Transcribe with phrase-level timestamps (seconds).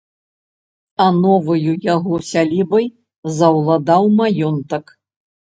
[1.05, 2.89] А новаю яго сялібай
[3.37, 4.85] заўладаў маёнтак.